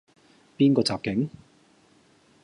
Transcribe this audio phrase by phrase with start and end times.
[0.57, 1.29] 邊個襲警?